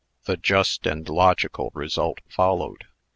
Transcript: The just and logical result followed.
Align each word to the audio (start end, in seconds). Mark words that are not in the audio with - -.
The 0.25 0.35
just 0.35 0.87
and 0.87 1.07
logical 1.07 1.69
result 1.75 2.21
followed. 2.27 2.85